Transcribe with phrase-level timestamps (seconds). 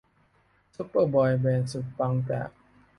[0.75, 2.49] ซูเปอร์บอยแบนด์สุดปังจาก